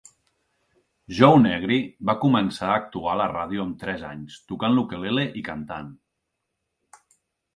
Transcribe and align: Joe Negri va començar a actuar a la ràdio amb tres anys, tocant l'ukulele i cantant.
Joe 1.17 1.41
Negri 1.41 1.75
va 2.09 2.15
començar 2.23 2.69
a 2.69 2.79
actuar 2.83 3.11
a 3.17 3.19
la 3.21 3.27
ràdio 3.33 3.65
amb 3.65 3.77
tres 3.83 4.01
anys, 4.13 4.39
tocant 4.53 4.75
l'ukulele 4.77 5.27
i 5.43 5.43
cantant. 5.51 5.93